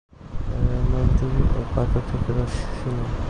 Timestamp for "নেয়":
2.95-3.11